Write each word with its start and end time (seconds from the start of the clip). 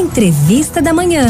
Entrevista 0.00 0.80
da 0.80 0.94
Manhã. 0.94 1.26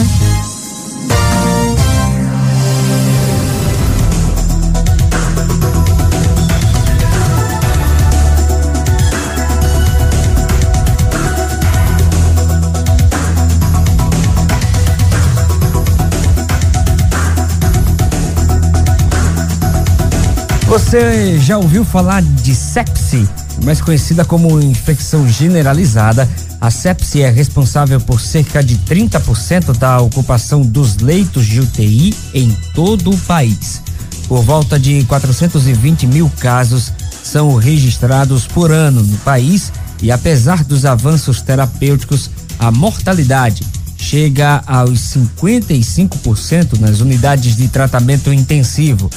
Você 20.68 21.40
já 21.40 21.58
ouviu 21.58 21.84
falar 21.84 22.22
de 22.22 22.54
sepse, 22.54 23.28
mais 23.64 23.80
conhecida 23.80 24.24
como 24.24 24.60
infecção 24.60 25.28
generalizada? 25.28 26.28
A 26.60 26.70
sepse 26.70 27.22
é 27.22 27.30
responsável 27.30 27.98
por 27.98 28.20
cerca 28.20 28.62
de 28.62 28.76
30% 28.76 29.78
da 29.78 29.98
ocupação 30.00 30.60
dos 30.60 30.98
leitos 30.98 31.46
de 31.46 31.60
UTI 31.60 32.14
em 32.34 32.54
todo 32.74 33.10
o 33.10 33.18
país. 33.20 33.80
Por 34.28 34.42
volta 34.42 34.78
de 34.78 35.02
420 35.04 36.06
mil 36.06 36.30
casos 36.38 36.92
são 37.24 37.54
registrados 37.56 38.46
por 38.46 38.70
ano 38.70 39.02
no 39.02 39.16
país 39.18 39.72
e, 40.02 40.12
apesar 40.12 40.62
dos 40.62 40.84
avanços 40.84 41.40
terapêuticos, 41.40 42.30
a 42.58 42.70
mortalidade 42.70 43.64
chega 43.96 44.62
aos 44.66 45.00
55% 45.00 46.78
nas 46.78 47.00
unidades 47.00 47.56
de 47.56 47.68
tratamento 47.68 48.32
intensivo 48.32 49.08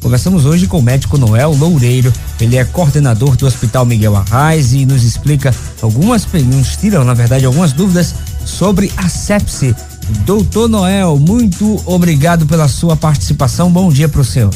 Conversamos 0.00 0.46
hoje 0.46 0.66
com 0.66 0.78
o 0.78 0.82
médico 0.82 1.18
Noel 1.18 1.52
Loureiro. 1.52 2.12
Ele 2.40 2.56
é 2.56 2.64
coordenador 2.64 3.36
do 3.36 3.46
Hospital 3.46 3.84
Miguel 3.84 4.16
Arraes 4.16 4.72
e 4.72 4.86
nos 4.86 5.04
explica 5.04 5.54
algumas, 5.82 6.26
nos 6.26 6.76
tiram, 6.76 7.04
na 7.04 7.12
verdade, 7.12 7.44
algumas 7.44 7.72
dúvidas 7.72 8.14
sobre 8.46 8.90
a 8.96 9.08
sepse. 9.08 9.76
Doutor 10.24 10.68
Noel, 10.68 11.18
muito 11.18 11.80
obrigado 11.84 12.46
pela 12.46 12.66
sua 12.66 12.96
participação. 12.96 13.70
Bom 13.70 13.90
dia 13.90 14.08
para 14.08 14.22
o 14.22 14.24
senhor. 14.24 14.50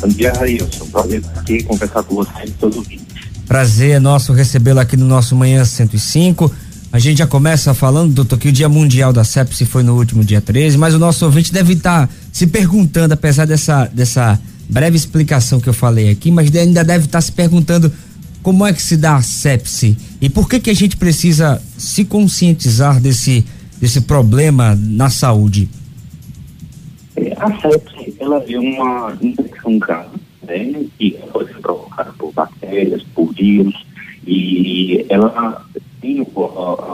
Bom 0.00 0.08
dia, 0.08 0.32
Railson. 0.32 0.86
Prazer 0.86 1.22
aqui 1.36 1.62
conversar 1.62 2.02
com 2.02 2.16
você 2.16 2.30
e 2.46 2.66
os 2.66 2.76
ouvintes. 2.76 3.06
Prazer 3.46 3.92
é 3.92 3.98
nosso 3.98 4.32
recebê-lo 4.32 4.80
aqui 4.80 4.96
no 4.96 5.06
nosso 5.06 5.34
Manhã 5.34 5.64
105. 5.64 6.52
A 6.92 6.98
gente 6.98 7.18
já 7.18 7.26
começa 7.26 7.72
falando, 7.72 8.12
doutor, 8.12 8.36
que 8.36 8.48
o 8.48 8.52
Dia 8.52 8.68
Mundial 8.68 9.12
da 9.12 9.22
Sepsi 9.22 9.64
foi 9.64 9.84
no 9.84 9.96
último 9.96 10.24
dia 10.24 10.40
13, 10.40 10.76
mas 10.76 10.92
o 10.92 10.98
nosso 10.98 11.24
ouvinte 11.24 11.52
deve 11.52 11.74
estar 11.74 12.08
tá 12.08 12.12
se 12.32 12.48
perguntando, 12.48 13.14
apesar 13.14 13.46
dessa, 13.46 13.84
dessa 13.86 14.40
breve 14.68 14.96
explicação 14.96 15.60
que 15.60 15.68
eu 15.68 15.72
falei 15.72 16.10
aqui, 16.10 16.32
mas 16.32 16.54
ainda 16.54 16.82
deve 16.82 17.04
estar 17.04 17.18
tá 17.18 17.22
se 17.22 17.30
perguntando 17.30 17.92
como 18.42 18.66
é 18.66 18.72
que 18.72 18.82
se 18.82 18.96
dá 18.96 19.14
a 19.16 19.22
sepse 19.22 19.96
e 20.20 20.28
por 20.28 20.48
que 20.48 20.58
que 20.58 20.70
a 20.70 20.74
gente 20.74 20.96
precisa 20.96 21.62
se 21.78 22.04
conscientizar 22.04 23.00
desse, 23.00 23.46
desse 23.80 24.00
problema 24.00 24.74
na 24.74 25.08
saúde. 25.10 25.68
A 27.36 27.60
sepse, 27.60 28.16
ela 28.18 28.42
é 28.42 28.58
uma 28.58 29.16
infecção 29.22 29.78
grave, 29.78 30.18
né, 30.42 30.84
que 30.98 31.16
pode 31.32 31.52
ser 31.52 31.60
provocada 31.60 32.12
por 32.18 32.32
bactérias, 32.32 33.04
por 33.14 33.32
vírus, 33.32 33.74
e 34.26 35.06
ela 35.08 35.64
tem, 36.00 36.26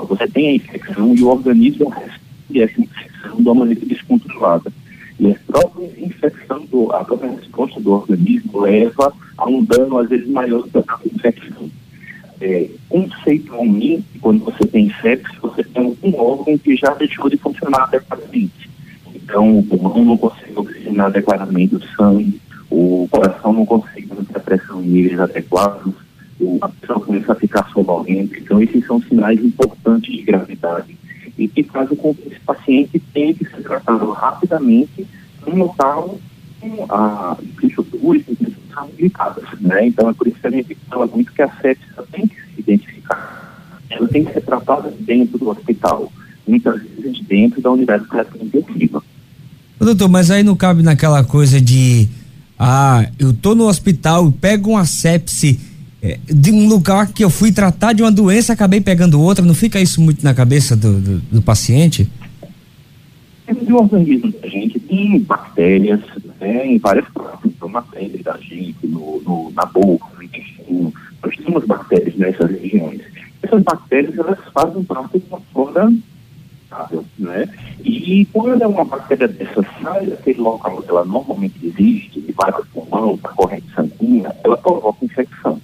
você 0.08 0.28
tem 0.28 0.48
a 0.48 0.54
infecção 0.54 1.14
e 1.14 1.22
o 1.22 1.28
organismo 1.28 1.88
responde 1.88 2.62
essa 2.62 2.80
infecção 2.80 3.36
de 3.36 3.42
uma 3.42 3.54
maneira 3.54 3.86
descontrolada. 3.86 4.72
E 5.18 5.30
a 5.30 5.36
própria 5.46 5.90
infecção, 5.98 6.64
do, 6.66 6.92
a 6.92 7.04
própria 7.04 7.30
resposta 7.30 7.80
do 7.80 7.92
organismo 7.92 8.60
leva 8.60 9.12
a 9.38 9.48
um 9.48 9.64
dano, 9.64 9.98
às 9.98 10.08
vezes, 10.08 10.28
maior 10.28 10.62
do 10.62 10.82
que 10.82 10.90
a 10.90 10.98
infecção. 11.06 11.70
É, 12.38 12.68
conceitualmente, 12.90 14.04
quando 14.20 14.44
você 14.44 14.66
tem 14.66 14.92
sepsis, 15.00 15.38
você 15.40 15.64
tem 15.64 15.96
um 16.02 16.14
órgão 16.20 16.58
que 16.58 16.76
já 16.76 16.92
deixou 16.94 17.30
de 17.30 17.38
funcionar 17.38 17.84
adequadamente. 17.84 18.70
Então, 19.14 19.58
o 19.58 19.62
pulmão 19.62 20.04
não 20.04 20.16
consegue 20.18 20.52
oxigenar 20.54 21.06
adequadamente 21.06 21.76
o 21.76 21.82
sangue, 21.96 22.38
o 22.70 23.08
coração 23.10 23.54
não 23.54 23.64
consegue 23.64 24.08
manter 24.08 24.36
a 24.36 24.40
pressão 24.40 24.82
em 24.82 24.86
níveis 24.86 25.18
adequados, 25.18 25.94
a 26.60 26.68
pessoa 26.68 27.00
começa 27.00 27.32
a 27.32 27.36
ficar 27.36 27.68
sonolenta. 27.70 28.36
Então, 28.38 28.60
esses 28.62 28.84
são 28.86 29.00
sinais 29.02 29.42
importantes 29.42 30.14
de 30.14 30.22
gravidade 30.22 30.96
e 31.38 31.48
que 31.48 31.62
fazem 31.62 31.96
com 31.96 32.14
que 32.14 32.28
esse 32.28 32.40
paciente 32.40 32.98
tenha 33.12 33.34
que 33.34 33.44
ser 33.44 33.62
tratado 33.62 34.10
rapidamente 34.12 35.06
num 35.46 35.58
local 35.58 36.18
com 36.60 36.86
a 36.88 37.36
infraestrutura 37.42 38.20
indicadas. 38.98 39.44
Né? 39.60 39.88
Então, 39.88 40.08
é 40.08 40.12
por 40.12 40.26
isso 40.26 40.38
que 40.40 40.46
a 40.46 40.50
gente 40.50 40.76
fala 40.88 41.06
muito 41.06 41.32
que 41.32 41.42
a 41.42 41.50
sepsis 41.60 41.86
tem 42.10 42.26
que 42.26 42.34
se 42.34 42.60
identificar. 42.60 43.62
Ela 43.90 44.08
tem 44.08 44.24
que 44.24 44.32
ser 44.32 44.40
tratada 44.42 44.92
dentro 45.00 45.38
do 45.38 45.48
hospital, 45.48 46.12
muitas 46.46 46.82
vezes 46.82 47.20
dentro 47.26 47.60
da 47.60 47.70
unidade 47.70 48.04
de 48.04 48.44
intensiva. 48.44 49.02
Doutor, 49.78 50.08
mas 50.08 50.30
aí 50.30 50.42
não 50.42 50.56
cabe 50.56 50.82
naquela 50.82 51.22
coisa 51.22 51.60
de 51.60 52.08
ah, 52.58 53.06
eu 53.18 53.32
tô 53.32 53.54
no 53.54 53.68
hospital, 53.68 54.32
pego 54.32 54.70
uma 54.70 54.86
sepse 54.86 55.60
é, 55.60 55.75
de 56.26 56.52
um 56.52 56.68
lugar 56.68 57.12
que 57.12 57.24
eu 57.24 57.30
fui 57.30 57.52
tratar 57.52 57.92
de 57.92 58.02
uma 58.02 58.12
doença, 58.12 58.52
acabei 58.52 58.80
pegando 58.80 59.20
outra, 59.20 59.44
não 59.44 59.54
fica 59.54 59.80
isso 59.80 60.00
muito 60.00 60.22
na 60.24 60.34
cabeça 60.34 60.76
do, 60.76 61.00
do, 61.00 61.18
do 61.18 61.42
paciente? 61.42 62.08
No 63.62 63.78
organismo 63.78 64.32
da 64.32 64.48
gente 64.48 64.78
tem 64.80 65.20
bactérias 65.20 66.00
né, 66.40 66.66
em 66.66 66.78
várias 66.78 67.08
partes, 67.10 67.46
então 67.46 67.68
na 67.68 67.82
pele 67.82 68.22
da 68.22 68.36
gente, 68.38 68.86
no, 68.86 69.22
no, 69.24 69.52
na 69.54 69.64
boca, 69.64 70.06
no 70.16 70.22
intestino, 70.22 70.92
nós 71.22 71.36
temos 71.36 71.64
bactérias 71.64 72.16
nessas 72.16 72.50
regiões. 72.50 73.00
Essas 73.42 73.62
bactérias, 73.62 74.18
elas 74.18 74.38
fazem 74.52 74.82
parte 74.82 75.18
de 75.18 75.24
uma 75.28 75.40
flora 75.52 75.92
né? 77.18 77.48
E 77.84 78.26
quando 78.32 78.60
é 78.60 78.66
uma 78.66 78.84
bactéria 78.84 79.28
dessa 79.28 79.64
sai 79.82 80.06
daquele 80.06 80.40
local 80.40 80.82
que 80.82 80.90
ela 80.90 81.04
normalmente 81.04 81.54
existe, 81.62 82.18
e 82.18 82.32
vai 82.32 82.52
para 82.52 82.62
o 82.62 82.66
pulmão, 82.66 83.16
para 83.16 83.30
a 83.30 83.34
corrente 83.34 83.66
sanguínea, 83.74 84.34
ela 84.44 84.56
provoca 84.56 85.04
infecção 85.04 85.60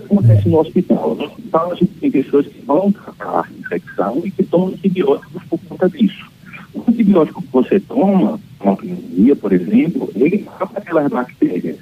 que 0.00 0.06
acontece 0.06 0.48
no 0.48 0.58
hospital? 0.58 1.14
No 1.14 1.24
hospital 1.24 1.72
a 1.72 1.74
gente 1.74 1.92
tem 2.00 2.10
pessoas 2.10 2.46
que 2.46 2.60
vão 2.64 2.92
tratar 2.92 3.50
infecção 3.58 4.22
e 4.24 4.30
que 4.30 4.44
tomam 4.44 4.68
antibióticos 4.68 5.42
por 5.44 5.60
conta 5.60 5.88
disso. 5.88 6.30
O 6.74 6.84
antibiótico 6.88 7.42
que 7.42 7.52
você 7.52 7.80
toma, 7.80 8.40
uma 8.60 8.76
pneumonia, 8.76 9.36
por 9.36 9.52
exemplo, 9.52 10.10
ele 10.14 10.44
mata 10.44 10.78
aquelas 10.78 11.08
bactérias 11.10 11.78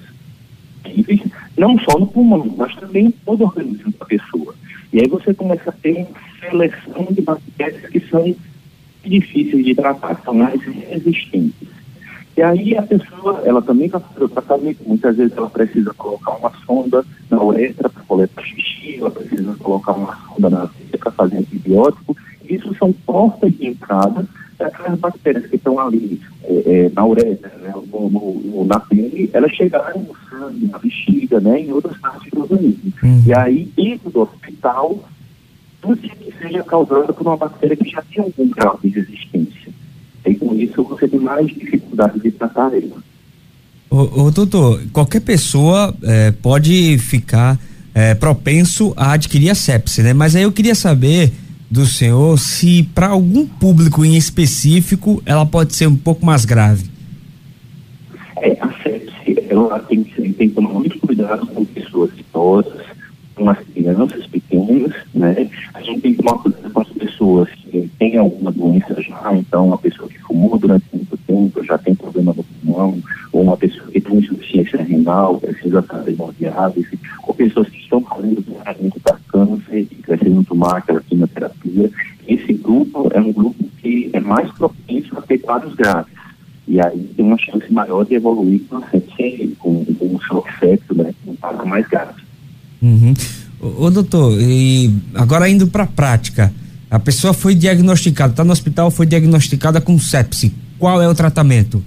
não 1.56 1.78
só 1.78 1.98
no 1.98 2.06
pulmão, 2.06 2.54
mas 2.56 2.74
também 2.76 3.06
em 3.06 3.10
todo 3.10 3.42
o 3.42 3.46
organismo 3.46 3.92
da 3.98 4.04
pessoa. 4.04 4.54
E 4.92 5.00
aí 5.00 5.08
você 5.08 5.32
começa 5.32 5.70
a 5.70 5.72
ter 5.72 6.06
uma 6.06 6.40
seleção 6.40 7.06
de 7.10 7.22
bactérias 7.22 7.90
que 7.90 8.00
são 8.00 8.34
difíceis 9.04 9.64
de 9.64 9.74
tratar, 9.74 10.20
são 10.24 10.34
mais 10.34 10.60
resistentes. 10.62 11.73
E 12.36 12.42
aí 12.42 12.76
a 12.76 12.82
pessoa, 12.82 13.42
ela 13.44 13.62
também 13.62 13.86
está 13.86 14.00
fazendo 14.00 14.28
tratamento, 14.28 14.78
muitas 14.86 15.16
vezes 15.16 15.36
ela 15.36 15.50
precisa 15.50 15.94
colocar 15.94 16.32
uma 16.32 16.50
sonda 16.66 17.04
na 17.30 17.42
uretra 17.42 17.88
para 17.88 18.02
coletar 18.02 18.42
xixi, 18.42 18.98
ela 18.98 19.10
precisa 19.10 19.54
colocar 19.60 19.92
uma 19.92 20.16
sonda 20.26 20.50
na 20.50 20.64
veia 20.64 20.98
para 20.98 21.12
fazer 21.12 21.38
antibiótico. 21.38 22.16
Isso 22.48 22.74
são 22.76 22.92
portas 22.92 23.52
de 23.52 23.66
entrada 23.66 24.26
aquelas 24.60 24.98
bactérias 24.98 25.46
que 25.46 25.56
estão 25.56 25.78
ali 25.78 26.20
é, 26.44 26.54
é, 26.66 26.90
na 26.94 27.06
uretra, 27.06 27.50
né, 27.60 27.72
no, 27.74 28.10
no, 28.10 28.64
na 28.64 28.80
pele, 28.80 29.30
elas 29.32 29.52
chegarem 29.52 30.02
no 30.02 30.16
sangue, 30.28 30.66
na 30.66 30.78
bexiga, 30.78 31.40
né, 31.40 31.60
em 31.60 31.72
outras 31.72 31.96
partes 31.98 32.30
do 32.30 32.42
organismo. 32.42 32.92
Uhum. 33.02 33.22
E 33.26 33.34
aí, 33.34 33.70
dentro 33.76 34.10
do 34.10 34.20
hospital, 34.20 34.98
tudo 35.80 35.96
que 35.96 36.34
seja 36.40 36.62
causado 36.62 37.12
por 37.12 37.26
uma 37.26 37.36
bactéria 37.36 37.76
que 37.76 37.90
já 37.90 38.02
tem 38.02 38.22
algum 38.22 38.48
grau 38.48 38.78
de 38.82 38.88
resistência. 38.88 39.63
E 40.26 40.34
com 40.34 40.54
isso 40.54 40.82
você 40.84 41.06
tem 41.06 41.20
mais 41.20 41.46
dificuldade 41.46 42.20
de 42.20 42.30
tratar 42.30 42.72
ele. 42.74 42.92
Ô, 43.90 44.24
ô 44.24 44.30
doutor, 44.30 44.80
qualquer 44.92 45.20
pessoa 45.20 45.94
é, 46.02 46.32
pode 46.32 46.98
ficar 46.98 47.58
é, 47.94 48.14
propenso 48.14 48.92
a 48.96 49.12
adquirir 49.12 49.50
a 49.50 49.54
sepse, 49.54 50.02
né? 50.02 50.12
Mas 50.12 50.34
aí 50.34 50.42
eu 50.42 50.52
queria 50.52 50.74
saber 50.74 51.32
do 51.70 51.86
senhor 51.86 52.38
se 52.38 52.82
para 52.94 53.08
algum 53.08 53.46
público 53.46 54.04
em 54.04 54.16
específico 54.16 55.22
ela 55.26 55.46
pode 55.46 55.74
ser 55.74 55.86
um 55.86 55.96
pouco 55.96 56.24
mais 56.24 56.44
grave. 56.44 56.90
É, 58.36 58.56
a 58.60 58.72
sepse, 58.82 59.44
ela 59.48 59.78
tem 59.80 60.02
que, 60.02 60.32
tem 60.32 60.48
que 60.48 60.54
tomar 60.54 60.70
muito 60.70 60.98
cuidado 60.98 61.46
com 61.46 61.64
pessoas 61.64 62.10
idosas, 62.18 62.82
com 63.34 63.48
as 63.50 63.58
crianças 63.58 64.26
pequenas, 64.26 64.92
né? 65.14 65.48
A 65.74 65.80
gente 65.82 66.00
tem 66.00 66.14
que 66.14 66.22
tomar 66.22 66.38
cuidado 66.38 66.72
com 66.72 66.80
as 66.80 66.88
pessoas 66.88 67.48
que 67.50 67.90
têm 67.98 68.16
alguma 68.16 68.52
doença 68.52 69.00
já, 69.00 69.34
então 69.34 69.68
uma 69.68 69.78
pessoa 69.78 70.08
que 70.08 70.18
fumou 70.20 70.58
durante 70.58 70.84
muito 70.92 71.16
tempo, 71.26 71.64
já 71.64 71.76
tem 71.78 71.94
problema 71.94 72.34
no 72.36 72.44
pulmão, 72.44 73.02
ou 73.32 73.42
uma 73.42 73.56
pessoa 73.56 73.90
que 73.90 74.00
tem 74.00 74.18
insuficiência 74.18 74.82
renal, 74.82 75.40
precisa 75.40 75.82
fazer 75.82 76.12
hemodiálise, 76.12 76.98
ou 77.26 77.34
pessoas 77.34 77.68
que 77.68 77.78
estão 77.78 78.00
fazendo 78.02 78.42
tratamento 78.42 79.00
para 79.00 79.18
câncer 79.28 79.80
e 79.80 79.84
precisam 79.84 80.44
tomar 80.44 80.78
aquela 80.78 81.00
quimioterapia. 81.00 81.90
Esse 82.28 82.52
grupo 82.52 83.08
é 83.12 83.20
um 83.20 83.32
grupo 83.32 83.64
que 83.82 84.10
é 84.12 84.20
mais 84.20 84.50
propenso 84.52 85.18
a 85.18 85.22
ter 85.22 85.38
quadros 85.38 85.74
graves. 85.74 86.12
E 86.66 86.80
aí 86.80 86.98
tem 87.14 87.24
uma 87.24 87.38
chance 87.38 87.70
maior 87.70 88.04
de 88.04 88.14
evoluir 88.14 88.62
com, 89.58 89.84
um 90.00 90.20
choque 90.20 90.50
séptico, 90.58 90.94
né, 90.94 91.12
um 91.26 91.36
quadro 91.36 91.66
mais 91.66 91.86
grave. 91.88 92.23
Uhum. 92.84 93.14
Ô, 93.78 93.90
doutor, 93.90 94.38
e 94.38 94.92
agora 95.14 95.48
indo 95.48 95.66
para 95.66 95.84
a 95.84 95.86
prática, 95.86 96.52
A 96.94 96.98
pessoa 97.00 97.34
foi 97.34 97.56
diagnosticada, 97.56 98.32
está 98.32 98.44
no 98.44 98.52
hospital, 98.52 98.88
foi 98.88 99.04
diagnosticada 99.04 99.80
com 99.80 99.98
sepse. 99.98 100.54
Qual 100.78 101.02
é 101.02 101.08
o 101.08 101.14
tratamento? 101.14 101.82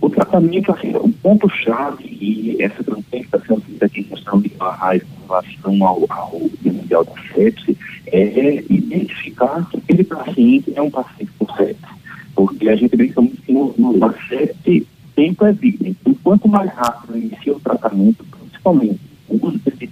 O 0.00 0.08
tratamento, 0.08 0.72
assim, 0.72 0.96
o 0.96 1.10
ponto-chave, 1.10 2.04
e 2.04 2.56
essa 2.62 2.82
também 2.82 3.20
está 3.20 3.38
sendo 3.40 3.60
feita 3.60 3.84
aqui 3.84 4.00
em 4.00 4.04
questão 4.04 4.40
de 4.40 4.48
barrais 4.48 5.02
com 5.02 5.26
relação 5.26 5.86
ao, 5.86 6.06
ao 6.08 6.40
mundial 6.64 7.04
da 7.04 7.12
sepse, 7.34 7.76
é 8.06 8.64
identificar 8.70 9.68
que 9.68 9.76
aquele 9.76 10.04
paciente 10.04 10.72
é 10.74 10.80
um 10.80 10.90
paciente 10.90 11.30
com 11.38 11.54
sepse. 11.54 11.94
Porque 12.34 12.70
a 12.70 12.76
gente 12.76 12.96
brinca 12.96 13.20
muito 13.20 13.42
que 13.42 13.52
no, 13.52 13.74
no, 13.76 13.98
na 13.98 14.14
sepse 14.30 14.86
tempo 15.14 15.44
é 15.44 15.52
vida. 15.52 15.88
Então, 15.88 16.16
quanto 16.22 16.48
mais 16.48 16.72
rápido 16.72 17.18
inicia 17.18 17.52
o 17.52 17.60
tratamento, 17.60 18.24
principalmente 18.24 19.00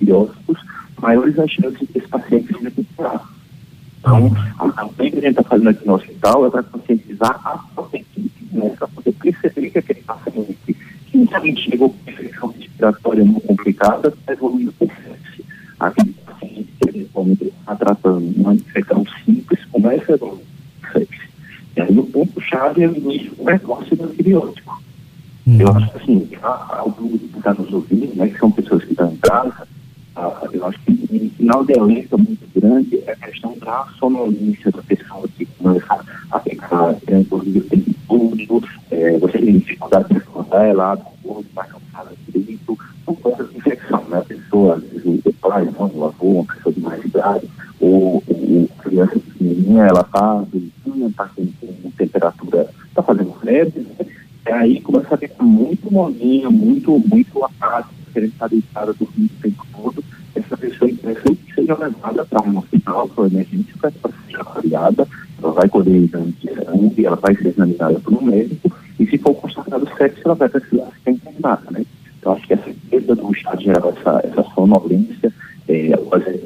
antibióticos, 0.03 0.59
maiores 1.01 1.39
as 1.39 1.51
chances 1.51 1.89
desse 1.89 2.09
paciente 2.09 2.49
se 2.49 2.65
recuperar. 2.65 3.29
Então, 4.01 4.33
a 4.59 4.73
campanha 4.73 5.11
que 5.13 5.19
a 5.19 5.21
gente 5.21 5.31
está 5.31 5.43
fazendo 5.45 5.71
aqui 5.71 5.87
no 5.87 5.95
hospital 5.95 6.47
é 6.47 6.51
para 6.51 6.63
conscientizar 6.65 7.41
a 7.45 7.59
própria 7.75 8.01
equipe, 8.01 8.49
né, 8.51 8.69
para 8.71 8.89
poder 8.89 9.13
perceber 9.13 9.71
que 9.71 9.79
aquele 9.79 10.03
paciente 10.03 10.59
que 10.65 10.77
inicialmente 11.15 11.71
chegou 11.71 11.91
com 11.91 12.11
infecção 12.11 12.49
respiratória 12.49 13.25
muito 13.25 13.47
complicada 13.47 14.09
está 14.09 14.33
evoluindo 14.33 14.73
com 14.73 14.87
sepse. 14.87 15.45
Aquele 15.79 16.13
paciente 16.13 16.69
que 16.81 16.89
eventualmente 16.89 17.45
está 17.45 17.77
tratando 17.77 18.41
uma 18.41 18.55
infecção 18.55 19.05
simples 19.25 19.65
começa 19.67 20.13
a 20.13 20.15
evoluir 20.17 20.45
com 20.81 20.99
sepse. 20.99 21.23
E 21.77 21.81
aí 21.81 21.99
o 21.99 22.05
ponto-chave 22.05 22.83
é 22.83 22.89
o 22.89 22.97
início 22.97 23.31
precoce 23.37 23.95
do 23.95 24.05
antibiótico. 24.05 24.83
Uhum. 25.47 25.61
Eu 25.61 25.69
acho 25.69 25.91
que 25.93 25.99
assim, 25.99 26.29
ao 26.41 26.91
público 26.91 27.29
que 27.29 27.39
está 27.39 27.55
nos 27.55 27.73
ouvindo, 27.73 28.17
né, 28.17 28.29
que 28.29 28.39
são 28.39 28.51
pessoas 28.51 28.85
que 28.85 28.91
estão 28.91 29.13
em 29.13 29.17
casa, 29.17 29.67
ah, 30.15 30.49
eu 30.53 30.67
acho 30.67 30.79
que 30.81 30.91
um 30.93 31.12
sinal 31.31 31.65
de 31.65 31.79
alerta 31.79 32.17
muito 32.17 32.61
grande 32.61 33.03
é 33.07 33.13
a 33.13 33.17
questão 33.17 33.57
da 33.59 33.87
sonolência 33.99 34.71
da 34.71 34.83
pessoa 34.83 35.27
que 35.37 35.47
começa 35.47 36.05
a 36.31 36.41
ficar 36.41 36.97
inclusive 37.11 37.59
o 37.59 37.65
tempo 37.65 37.93
todo, 38.09 38.65
é, 38.91 39.19
você 39.19 39.39
tem 39.39 39.59
dificuldade 39.59 40.09
de 40.09 40.15
responder 40.15 40.69
ela, 40.69 40.97
corpo, 41.23 41.45
mas 41.55 41.71
não 41.71 41.81
fala 41.93 42.13
direito, 42.29 42.79
por 43.05 43.17
conta 43.21 43.45
de 43.45 43.57
infecção, 43.57 44.05
né? 44.09 44.19
A 44.19 44.23
pessoa, 44.23 44.75
às 44.75 44.83
vezes, 44.83 45.25
o 45.25 45.33
pai, 45.35 45.65
o 45.65 46.05
avô, 46.05 46.27
uma 46.27 46.45
pessoa 46.45 46.73
de 46.75 46.81
mais 46.81 47.05
idade, 47.05 47.49
ou, 47.81 48.23
criança 48.79 49.19
pequenininha, 49.19 49.85
ela 49.85 50.01
está 50.01 50.45
está 51.09 51.27
com, 51.35 51.47
com 51.47 51.91
temperatura, 51.93 52.69
está 52.89 53.03
fazendo 53.03 53.33
febre, 53.41 53.81
né? 53.81 54.07
E 54.47 54.53
aí 54.53 54.81
começa 54.81 55.15
a 55.15 55.19
ficar 55.19 55.43
muito 55.43 55.91
molinha, 55.93 56.51
muito, 56.51 56.99
muito 56.99 57.45
apática, 57.45 57.95
querendo 58.13 58.33
estar 58.33 58.49
deitada 58.49 58.93
dormindo 58.93 59.31
o 59.31 59.43
tempo 59.43 59.67
todo, 59.73 60.05
essa 60.35 60.57
é 61.13 61.35
que 61.35 61.55
seja 61.55 61.77
levada 61.77 62.25
para 62.25 62.43
um 62.43 62.59
hospital, 62.59 63.09
para 63.09 63.27
emergência, 63.27 63.75
para 63.81 63.91
ser 63.91 64.41
avaliada, 64.41 65.09
ela 65.43 65.53
vai 65.53 65.69
colher 65.69 66.05
exame 66.05 66.33
de 66.41 66.55
sangue, 66.55 67.07
ela 67.07 67.17
vai 67.17 67.35
ser 67.37 67.49
examinada 67.49 67.99
por 68.01 68.15
um 68.15 68.25
médico, 68.25 68.73
e 68.99 69.07
se 69.07 69.19
for 69.19 69.35
constatado 69.35 69.89
sexo, 69.97 70.21
ela 70.25 70.35
vai 70.35 70.49
precisar 70.49 70.89
ser 71.05 71.11
internada, 71.11 71.71
né? 71.71 71.85
Então, 72.19 72.33
acho 72.35 72.47
que 72.47 72.53
essa 72.55 72.71
perda 72.89 73.15
do 73.17 73.33
estado 73.33 73.63
geral, 73.63 73.95
essa, 73.99 74.21
essa 74.25 74.43
sonolência, 74.55 75.33
é, 75.69 75.93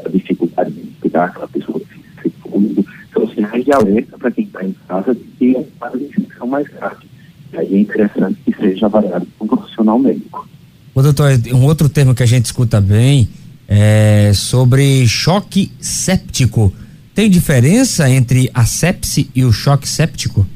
a 0.05 0.09
dificuldade 0.09 0.71
de 0.73 0.89
explicar 0.89 1.27
aquela 1.27 1.49
pessoa 1.49 1.81
que 1.81 2.23
se 2.23 2.31
fluido, 2.41 2.85
são 3.13 3.29
sinais 3.29 3.65
de 3.65 3.73
alerta 3.73 4.17
para 4.17 4.31
quem 4.31 4.45
está 4.45 4.65
em 4.65 4.75
casa 4.89 5.15
de 5.15 5.21
que 5.21 5.55
é 5.55 5.59
um 5.59 5.67
quadro 5.79 5.99
de 5.99 6.07
infecção 6.07 6.47
mais 6.47 6.67
grave. 6.69 7.07
E 7.53 7.57
aí 7.59 7.75
é 7.75 7.79
interessante 7.81 8.39
que 8.45 8.57
seja 8.57 8.87
avaliado 8.87 9.27
por 9.39 9.45
um 9.45 9.49
profissional 9.49 9.99
médico. 9.99 10.49
Ô, 10.95 11.03
doutor, 11.03 11.31
um 11.53 11.65
outro 11.65 11.91
termo 11.91 12.15
que 12.15 12.23
a 12.23 12.27
gente 12.27 12.47
escuta 12.47 12.81
bem 12.81 13.29
é 13.69 14.33
sobre 14.35 15.07
choque 15.07 15.73
séptico. 15.81 16.73
Tem 17.15 17.31
diferença 17.31 18.09
entre 18.11 18.51
a 18.55 18.65
sepse 18.65 19.31
e 19.35 19.45
o 19.45 19.53
choque 19.53 19.89
séptico? 19.89 20.47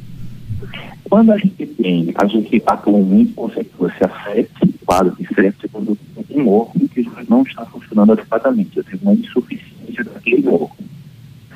Quando 1.08 1.32
a 1.32 1.38
gente 1.38 1.66
tem, 1.66 2.12
a 2.14 2.26
gente 2.26 2.62
atualmente 2.66 3.32
consegue 3.32 3.70
você 3.78 4.04
a 4.04 4.32
sepse, 4.32 4.74
quadro 4.86 5.16
de 5.16 5.26
sepse, 5.34 5.68
quando 5.68 5.98
tem 6.28 6.40
um 6.40 6.48
órgão 6.48 6.86
que 6.86 7.08
não 7.28 7.42
está 7.42 7.64
funcionando 7.66 8.12
adequadamente, 8.12 8.76
eu 8.76 8.84
tenho 8.84 8.98
uma 9.02 9.14
insuficiência 9.14 10.04
daquele 10.04 10.46
órgão. 10.46 10.70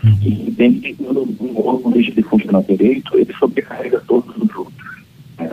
Uhum. 0.03 0.19
E 0.23 0.51
tem 0.53 0.81
que 0.81 0.95
quando 0.95 1.23
um 1.41 1.69
órgão 1.69 1.93
deixa 1.93 2.11
de 2.11 2.23
funcionar 2.23 2.63
direito, 2.63 3.17
ele 3.17 3.33
sobrecarrega 3.39 4.03
todos 4.09 4.35
os 4.37 4.57
outros. 4.57 5.05
Né? 5.39 5.51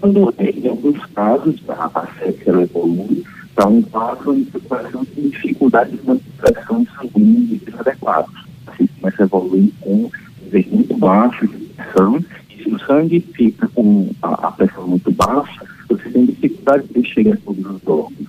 Quando, 0.00 0.34
em 0.38 0.68
alguns 0.68 1.04
casos, 1.06 1.56
a, 1.68 1.90
a 1.94 2.08
sepse 2.18 2.48
evolui 2.48 3.24
para 3.58 3.66
um 3.66 3.82
quadro 3.82 4.38
em 4.38 4.44
situação 4.44 5.04
de 5.16 5.30
dificuldade 5.30 5.96
de 5.96 6.06
manipulação 6.06 6.86
sanguínea 6.96 7.58
desadequados. 7.66 8.32
Assim, 8.68 8.86
começa 8.86 9.24
a 9.24 9.26
evoluir 9.26 9.72
com 9.80 10.08
nível 10.52 10.64
muito 10.70 10.96
baixo 10.96 11.48
de 11.48 11.56
pressão, 11.56 12.24
e 12.50 12.62
se 12.62 12.68
o 12.70 12.78
sangue 12.78 13.18
fica 13.18 13.66
com 13.74 14.10
a, 14.22 14.46
a 14.46 14.52
pressão 14.52 14.86
muito 14.86 15.10
baixa, 15.10 15.66
você 15.88 16.08
tem 16.08 16.26
dificuldade 16.26 16.86
de 16.86 17.04
chegar 17.08 17.34
a 17.34 17.36
todos 17.38 17.66
os 17.66 17.88
órgãos. 17.88 18.28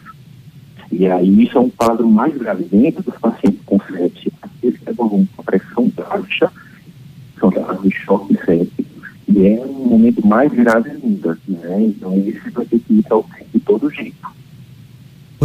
E 0.92 1.06
aí 1.06 1.44
isso 1.44 1.60
é 1.60 1.62
um 1.62 1.70
quadro 1.70 2.10
mais 2.10 2.36
grave 2.36 2.64
dentro 2.64 3.04
dos 3.04 3.16
pacientes 3.20 3.62
com 3.68 3.80
sepse, 3.82 4.34
aqueles 4.42 4.80
que 4.80 4.90
evoluem 4.90 5.30
com 5.38 5.44
pressão 5.44 5.92
baixa, 5.96 6.52
são 7.40 7.52
dados 7.52 7.84
de 7.84 7.92
choque 7.92 8.36
séptico, 8.44 8.90
e 9.28 9.48
é 9.48 9.64
um 9.64 9.90
momento 9.90 10.26
mais 10.26 10.52
grave 10.52 10.90
ainda, 10.90 11.38
né? 11.48 11.82
Então 11.84 12.18
esse 12.18 12.50
vai 12.50 12.66
ter 12.66 12.80
que 12.80 12.94
ir 12.96 13.06
ao 13.12 13.24
de 13.54 13.60
todo 13.60 13.92
jeito. 13.92 14.19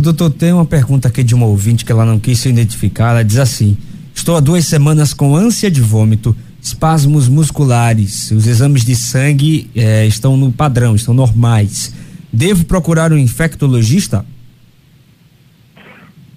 Doutor 0.04 0.30
tem 0.30 0.52
uma 0.52 0.66
pergunta 0.66 1.08
aqui 1.08 1.24
de 1.24 1.34
uma 1.34 1.46
ouvinte 1.46 1.82
que 1.82 1.90
ela 1.90 2.04
não 2.04 2.18
quis 2.18 2.38
se 2.38 2.50
identificar. 2.50 3.12
Ela 3.12 3.24
diz 3.24 3.38
assim: 3.38 3.74
Estou 4.14 4.36
há 4.36 4.40
duas 4.40 4.66
semanas 4.66 5.14
com 5.14 5.34
ânsia 5.34 5.70
de 5.70 5.80
vômito, 5.80 6.36
espasmos 6.60 7.26
musculares. 7.26 8.30
Os 8.30 8.46
exames 8.46 8.84
de 8.84 8.94
sangue 8.94 9.70
eh, 9.74 10.06
estão 10.06 10.36
no 10.36 10.52
padrão, 10.52 10.94
estão 10.94 11.14
normais. 11.14 11.94
Devo 12.30 12.66
procurar 12.66 13.14
um 13.14 13.16
infectologista? 13.16 14.26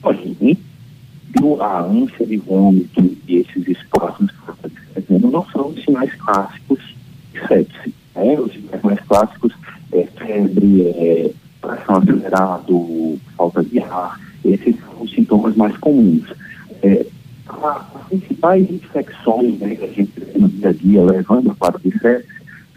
Olha, 0.02 0.18
a 1.60 1.82
ânsia 1.82 2.26
de 2.26 2.38
vômito 2.38 3.18
e 3.28 3.36
esses 3.36 3.68
espasmos 3.68 4.32
não 5.10 5.46
são 5.52 5.68
os 5.68 5.84
sinais 5.84 6.14
clássicos 6.16 6.80
de 7.34 7.46
sepse. 7.46 7.94
Né? 8.16 8.40
Os 8.40 8.54
sinais 8.54 8.82
mais 8.82 9.00
clássicos 9.02 9.52
é 9.92 10.08
febre, 10.18 10.84
é 10.84 11.32
coração 11.68 11.98
acelerado, 11.98 13.20
falta 13.36 13.64
de 13.64 13.80
ar, 13.80 14.20
esses 14.46 14.76
são 14.80 15.02
os 15.02 15.12
sintomas 15.12 15.56
mais 15.56 15.76
comuns. 15.78 16.24
É, 16.82 17.06
as 17.50 18.08
principais 18.08 18.70
infecções 18.72 19.60
né, 19.60 19.76
que 19.76 19.84
a 19.84 19.88
gente 19.88 20.12
vê 20.18 20.40
no 20.40 20.48
dia 20.48 20.70
a 20.70 20.74
dia 20.74 21.04
levando 21.04 21.52
a 21.52 21.56
quadro 21.56 21.82
de 21.84 21.98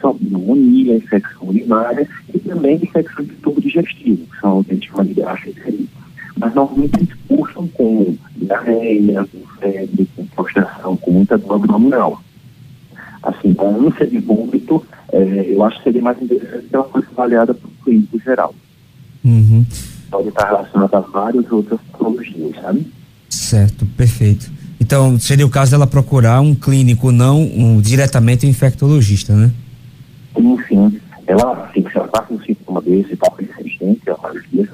são 0.01 0.17
pneumonia, 0.17 0.97
infecção 0.97 1.49
urinária 1.49 2.09
e 2.33 2.39
também 2.39 2.77
infecção 2.77 3.25
de 3.25 3.35
tubo 3.35 3.61
digestivo, 3.61 4.25
que 4.27 4.41
são 4.41 4.61
a 4.61 4.73
gente 4.73 4.89
chama 4.89 5.05
de 5.05 5.15
gastroenterite. 5.15 5.91
Mas 6.39 6.55
normalmente 6.55 6.97
eles 6.97 7.15
cursam 7.29 7.69
com 7.69 8.17
diarreia, 8.37 9.27
com 9.27 9.47
febre, 9.61 10.09
com 10.17 10.25
prostração, 10.27 10.97
com 10.97 11.11
muita 11.11 11.37
dor 11.37 11.57
abdominal. 11.57 12.21
Assim, 13.23 13.55
a 13.59 13.63
ânsia 13.63 14.07
de 14.07 14.19
vômito, 14.19 14.85
é, 15.13 15.53
eu 15.55 15.63
acho 15.63 15.77
que 15.79 15.85
seria 15.85 16.01
mais 16.01 16.21
interessante 16.23 16.67
que 16.67 16.75
ela 16.75 16.85
fosse 16.85 17.09
avaliada 17.13 17.53
por 17.53 17.71
clínico 17.85 18.19
geral. 18.21 18.55
Uhum. 19.25 19.65
Pode 20.11 20.29
estar 20.29 20.47
relacionado 20.47 20.95
a 20.95 21.01
várias 21.01 21.51
outras 21.51 21.81
patologias, 21.93 22.57
sabe? 22.61 22.87
Certo, 23.29 23.87
perfeito. 23.97 24.51
Então, 24.81 25.19
seria 25.19 25.47
o 25.47 25.51
caso 25.51 25.73
dela 25.73 25.87
procurar 25.87 26.41
um 26.41 26.55
clínico, 26.55 27.13
não 27.13 27.43
um, 27.43 27.81
diretamente 27.81 28.47
um 28.47 28.49
infectologista, 28.49 29.35
né? 29.35 29.51
Sim. 30.69 31.01
Ela, 31.27 31.65
assim, 31.65 31.83
se 31.83 31.97
ela 31.97 32.09
passa 32.09 32.33
um 32.33 32.41
sintoma 32.41 32.81
desse, 32.81 33.13
está 33.13 33.31
persistente 33.31 34.01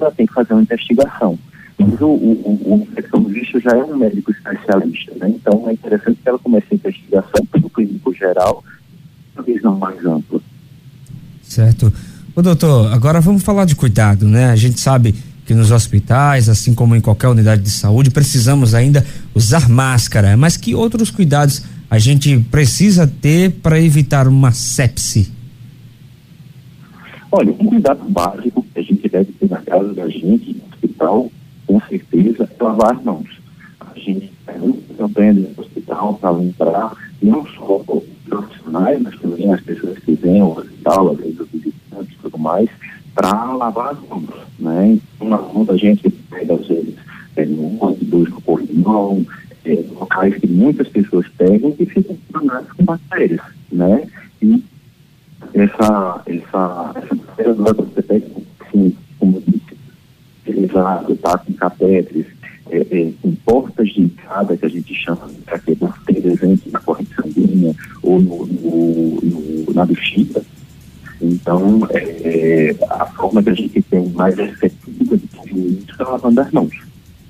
ela 0.07 0.11
tem 0.11 0.25
que 0.25 0.33
fazer 0.33 0.53
uma 0.53 0.61
investigação. 0.61 1.37
Mas 1.77 2.01
o, 2.01 2.07
o, 2.07 2.61
o, 2.65 2.87
infectologista 2.89 3.59
já 3.59 3.71
é 3.71 3.83
um 3.83 3.97
médico 3.97 4.31
especialista, 4.31 5.13
né? 5.15 5.29
Então 5.29 5.69
é 5.69 5.73
interessante 5.73 6.19
que 6.21 6.29
ela 6.29 6.39
comece 6.39 6.67
a 6.71 6.75
investigação 6.75 7.45
pelo 7.51 7.69
clínico 7.69 8.13
geral, 8.13 8.63
uma 9.35 9.43
visão 9.43 9.77
mais 9.77 10.03
ampla. 10.05 10.39
Certo. 11.43 11.93
Ô 12.37 12.41
doutor, 12.43 12.93
agora 12.93 13.19
vamos 13.19 13.41
falar 13.41 13.65
de 13.65 13.75
cuidado, 13.75 14.27
né? 14.27 14.51
A 14.51 14.55
gente 14.55 14.79
sabe 14.79 15.15
que 15.43 15.55
nos 15.55 15.71
hospitais, 15.71 16.47
assim 16.47 16.71
como 16.71 16.95
em 16.95 17.01
qualquer 17.01 17.29
unidade 17.29 17.63
de 17.63 17.71
saúde, 17.71 18.11
precisamos 18.11 18.75
ainda 18.75 19.03
usar 19.33 19.67
máscara, 19.67 20.37
mas 20.37 20.55
que 20.55 20.75
outros 20.75 21.09
cuidados 21.09 21.63
a 21.89 21.97
gente 21.97 22.37
precisa 22.51 23.07
ter 23.07 23.53
para 23.53 23.81
evitar 23.81 24.27
uma 24.27 24.51
sepse? 24.51 25.31
Olha, 27.31 27.51
um 27.53 27.65
cuidado 27.65 28.07
básico 28.07 28.63
que 28.71 28.81
a 28.81 28.83
gente 28.83 29.09
deve 29.09 29.31
ter 29.31 29.49
na 29.49 29.61
casa 29.63 29.91
da 29.95 30.07
gente, 30.07 30.53
no 30.53 30.63
hospital, 30.71 31.31
com 31.65 31.81
certeza, 31.89 32.47
é 32.47 32.63
lavar 32.63 32.97
as 32.97 33.03
mãos. 33.03 33.29
A 33.79 33.97
gente 33.97 34.31
tem 34.45 34.61
uma 34.61 34.77
campanha 34.95 35.33
no 35.33 35.49
hospital 35.57 36.13
para 36.13 36.29
lembrar 36.29 36.93
não 37.19 37.47
só 37.47 37.83
os 37.87 38.03
profissionais, 38.29 39.01
mas 39.01 39.19
também 39.19 39.51
as 39.51 39.61
pessoas 39.61 39.97
que 39.97 40.11
vêm 40.13 40.39
ao 40.39 40.55
hospital, 40.55 41.13
às 41.13 41.17
vezes 41.17 41.37
tudo 42.21 42.37
mais, 42.37 42.69
para 43.13 43.53
lavar 43.53 43.93
as 43.93 44.09
mãos, 44.09 44.29
né? 44.59 44.99
Na 45.19 45.37
mão 45.37 45.65
da 45.65 45.75
gente 45.75 46.09
pega, 46.09 46.53
às 46.53 46.67
vezes, 46.67 46.95
é, 47.35 47.45
no 47.45 47.83
ônibus, 47.83 48.29
no 48.29 48.41
corrimão, 48.41 49.25
é, 49.65 49.83
locais 49.91 50.35
que 50.35 50.47
muitas 50.47 50.87
pessoas 50.87 51.27
pegam 51.37 51.75
e 51.79 51.85
ficam 51.85 52.15
contaminadas 52.15 52.71
com 52.73 52.85
bactérias, 52.85 53.41
né? 53.71 54.07
E 54.41 54.63
essa, 55.53 56.21
essa, 56.25 56.91
essa 56.95 57.15
bactéria 57.15 57.53
você 57.53 58.01
pega, 58.01 58.25
assim, 58.59 58.95
como 59.19 59.41
disse, 59.41 59.77
utilizado, 60.45 61.15
tá? 61.17 61.37
Com 61.37 61.53
catéteres, 61.53 62.25
é, 62.69 62.79
é, 62.79 63.11
com 63.21 63.33
portas 63.35 63.89
de 63.89 64.01
entrada 64.01 64.57
que 64.57 64.65
a 64.65 64.69
gente 64.69 64.93
chama, 64.93 65.29
que 65.65 65.75
bactérias 65.75 66.43
é, 72.69 72.77
a 72.89 73.05
forma 73.05 73.41
que 73.43 73.49
a 73.49 73.53
gente 73.53 73.81
tem 73.83 74.07
mais 74.09 74.37
efetiva 74.37 75.17
de 75.17 75.27
diminuir 75.27 75.83
isso 75.87 76.01
é 76.01 76.03
lavando 76.03 76.41
as 76.41 76.51
mãos. 76.51 76.87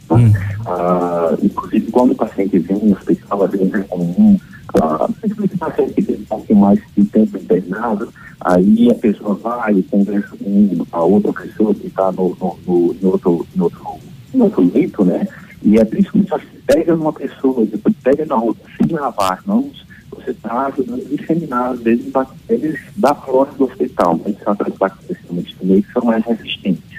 Hum. 0.10 0.32
Ah, 0.65 1.36
inclusive, 1.41 1.91
quando 1.91 2.12
o 2.12 2.15
paciente 2.15 2.60
vem 2.60 2.77
no 2.77 2.96
hospital, 2.96 3.44
às 3.44 3.51
vezes 3.51 3.74
é 3.74 3.79
comum, 3.84 4.39
ah, 4.82 5.10
principalmente 5.20 5.56
o 5.56 5.58
paciente 5.58 5.94
que 5.94 6.01
tem 6.01 6.15
um 6.15 6.25
pouco 6.25 6.56
mais 6.56 6.79
de 6.96 7.06
tempo 7.06 7.38
internado, 7.38 8.13
aí 8.41 8.89
a 8.89 8.96
pessoa 8.96 9.36
vai 9.36 9.74
e 9.74 9.84
conversa 9.84 10.36
com 10.38 10.86
a 10.91 11.03
outra 11.03 11.34
pessoa 11.34 11.74
que 11.74 11.88
está 11.88 12.12
no, 12.12 12.36
no, 12.39 12.58
no, 12.65 12.94
no, 13.01 13.12
outro, 13.12 13.48
no, 13.56 13.63
outro, 13.65 13.86
no 14.34 14.44
outro 14.46 14.72
leito, 14.74 15.03
né? 15.03 15.27
E 15.62 15.77
é 15.77 15.84
principalmente 15.84 16.29
você 16.29 16.46
pega 16.65 16.96
numa 16.96 17.13
pessoa, 17.13 17.65
depois 17.65 17.96
pega 18.03 18.25
na 18.25 18.36
outra, 18.36 18.63
sem 18.77 18.96
lavar 18.96 19.34
as 19.34 19.46
mãos, 19.46 19.86
ajudando 20.43 21.01
a 21.01 21.15
disseminar, 21.15 21.72
às 21.72 21.79
vezes, 21.81 22.12
bactérias 22.12 22.79
da 22.96 23.13
flora 23.15 23.51
do 23.57 23.65
hospital, 23.65 24.19
mas 24.24 24.36
são 24.39 24.53
outras 24.53 24.74
bactérias 24.77 25.17
que 25.27 25.86
são 25.93 26.03
mais 26.03 26.24
resistentes. 26.25 26.98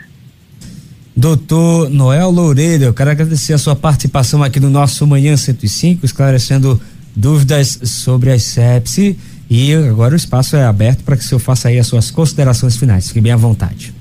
Doutor 1.17 1.91
Noel 1.91 2.31
Loureiro, 2.31 2.85
eu 2.85 2.95
quero 2.95 3.11
agradecer 3.11 3.53
a 3.53 3.59
sua 3.59 3.75
participação 3.75 4.43
aqui 4.43 4.61
no 4.61 4.71
nosso 4.71 5.05
Manhã 5.05 5.37
105, 5.37 6.07
esclarecendo 6.07 6.81
dúvidas 7.15 7.81
sobre 7.83 8.31
a 8.31 8.39
sepsi. 8.39 9.19
E 9.51 9.75
agora 9.75 10.13
o 10.13 10.17
espaço 10.17 10.55
é 10.55 10.65
aberto 10.65 11.03
para 11.03 11.17
que 11.17 11.23
o 11.23 11.27
senhor 11.27 11.41
faça 11.41 11.69
aí 11.69 11.79
as 11.79 11.87
suas 11.87 12.11
considerações 12.11 12.77
finais. 12.77 13.09
Fique 13.09 13.21
bem 13.21 13.33
à 13.33 13.37
vontade. 13.37 13.93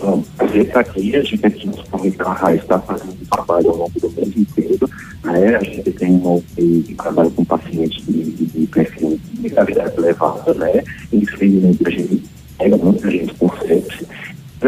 Bom, 0.00 0.24
a 0.38 0.46
gente 0.46 0.66
está 0.66 0.80
aqui, 0.80 1.14
a 1.14 1.22
gente 1.22 1.46
aqui 1.46 1.66
no 1.66 2.24
Raiz 2.24 2.62
está 2.62 2.78
fazendo 2.80 3.12
um 3.12 3.26
trabalho 3.26 3.70
ao 3.70 3.76
longo 3.76 4.00
do 4.00 4.10
mês 4.10 4.36
inteiro. 4.36 4.90
A 5.24 5.64
gente 5.64 5.90
tem 5.92 6.12
um, 6.12 6.42
trabalho 6.96 7.30
com 7.30 7.44
pacientes 7.44 8.04
de, 8.04 8.24
de, 8.24 8.46
de 8.46 8.66
perfil 8.66 9.18
de 9.32 9.48
gravidade 9.48 9.96
elevada, 9.96 10.52
né? 10.54 10.84
Infelizmente 11.12 11.86
a 11.86 11.90
gente 11.90 12.22
pega 12.58 12.76
muita 12.76 13.10
gente 13.10 13.34
com 13.34 13.48
sepsis 13.58 14.06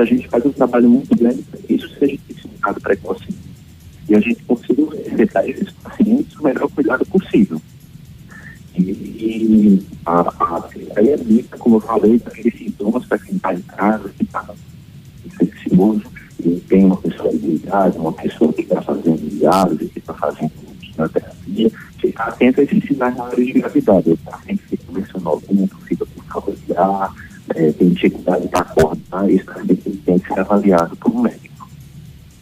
a 0.00 0.04
gente 0.04 0.28
faz 0.28 0.44
um 0.44 0.52
trabalho 0.52 0.88
muito 0.88 1.16
grande 1.16 1.42
para 1.42 1.60
que 1.60 1.74
isso 1.74 1.88
seja 1.98 2.14
identificado 2.14 2.80
precocemente 2.80 3.46
e 4.08 4.14
a 4.14 4.20
gente 4.20 4.42
consiga 4.44 4.82
receber 4.94 5.50
esses 5.50 5.72
pacientes 5.72 6.36
o 6.36 6.44
melhor 6.44 6.68
cuidado 6.70 7.04
possível. 7.06 7.60
E, 8.76 8.82
e 8.82 9.86
a, 10.04 10.20
a 10.20 10.68
Secretaria 10.68 11.16
dica, 11.16 11.58
como 11.58 11.76
eu 11.76 11.80
falei, 11.80 12.18
daqueles 12.18 12.56
sintomas 12.56 13.04
para 13.06 13.18
quem 13.18 13.36
está 13.36 13.52
em 13.52 13.62
casa, 13.62 14.08
que 14.10 14.22
está 14.22 14.54
infeccioso, 15.24 16.02
e 16.46 16.60
tem 16.60 16.84
uma 16.84 16.96
pessoa 16.96 17.30
de 17.30 17.46
idade, 17.46 17.98
uma 17.98 18.12
pessoa 18.12 18.52
que 18.52 18.62
está 18.62 18.80
fazendo 18.80 19.18
diálise, 19.30 19.88
que 19.88 19.98
está 19.98 20.14
fazendo 20.14 20.50
quimioterapia, 20.80 21.70
ficar 21.98 22.28
atento 22.28 22.60
a 22.60 22.64
esses 22.64 22.84
sinais 22.84 23.16
na 23.16 23.24
hora 23.24 23.36
de 23.36 23.52
gravidade. 23.52 24.10
O 24.10 24.16
paciente 24.18 24.62
fica 24.68 24.84
mencionando 24.92 25.42
muito, 25.50 25.76
fica 25.88 26.06
com 26.06 26.22
falta 26.22 26.52
de 26.52 26.76
ar, 26.76 27.12
é, 27.54 27.72
tem 27.72 27.88
dificuldade 27.90 28.46
para 28.48 28.60
acordar, 28.60 29.30
isso 29.30 29.44
também 29.46 29.76
tem 29.76 30.18
que 30.18 30.28
ser 30.28 30.40
avaliado 30.40 30.96
por 30.96 31.10
um 31.12 31.22
médico. 31.22 31.68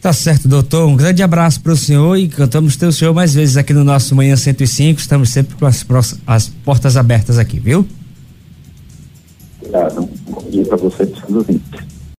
Tá 0.01 0.13
certo, 0.13 0.47
doutor. 0.47 0.87
Um 0.87 0.95
grande 0.95 1.23
abraço 1.23 1.59
para 1.61 1.73
o 1.73 1.75
senhor 1.75 2.15
e 2.15 2.27
cantamos 2.27 2.75
ter 2.75 2.85
o 2.85 2.91
senhor 2.91 3.11
mais 3.11 3.33
vezes 3.33 3.57
aqui 3.57 3.73
no 3.73 3.83
nosso 3.83 4.15
Manhã 4.15 4.35
105. 4.35 4.99
Estamos 4.99 5.29
sempre 5.29 5.55
com 5.55 5.65
as, 5.65 5.83
as 6.27 6.47
portas 6.47 6.95
abertas 6.95 7.39
aqui, 7.39 7.59
viu? 7.59 7.87
Obrigado. 9.59 10.07
Bom 10.29 10.45
dia 10.51 10.63
para 10.63 10.77
você 10.77 11.03
e 11.03 11.07
para 11.07 11.27
os 11.27 11.35
ouvintes. 11.35 11.84